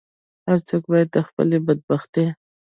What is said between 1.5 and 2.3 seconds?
بدبختۍ.